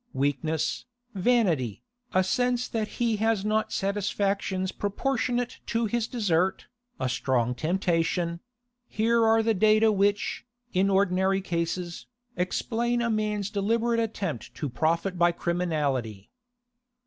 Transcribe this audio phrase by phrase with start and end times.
[0.13, 6.65] Weakness, vanity, a sense that he has not satisfactions proportionate to his desert,
[6.99, 10.43] a strong temptation—here are the data which,
[10.73, 16.31] in ordinary cases, explain a man's deliberate attempt to profit by criminality.